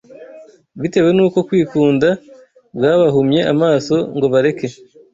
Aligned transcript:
bitewe 0.81 1.09
nuko 1.17 1.37
kwikunda 1.47 2.09
kwabahumye 2.77 3.41
amaso 3.53 3.95
ngo 4.15 4.25
bareke 4.33 4.67